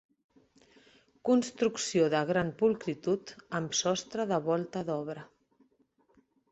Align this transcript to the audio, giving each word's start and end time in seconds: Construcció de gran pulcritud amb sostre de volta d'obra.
Construcció 1.29 2.07
de 2.15 2.21
gran 2.31 2.51
pulcritud 2.63 3.35
amb 3.61 3.79
sostre 3.83 4.27
de 4.35 4.43
volta 4.51 4.87
d'obra. 4.91 5.29